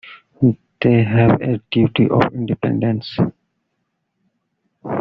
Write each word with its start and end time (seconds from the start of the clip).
They 0.81 1.03
have 1.03 1.43
a 1.43 1.61
duty 1.69 2.09
of 2.09 2.33
independence. 2.33 3.19